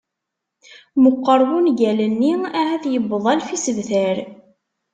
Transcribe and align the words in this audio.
Meqqer 1.03 1.41
wungal-nni, 1.49 2.33
ahat 2.59 2.83
yewweḍ 2.93 3.25
alef 3.31 3.49
isebtar. 3.55 4.17